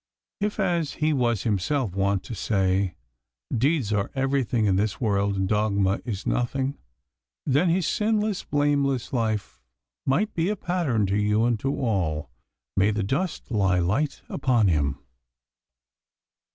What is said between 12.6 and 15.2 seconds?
May the dust lie light upon him!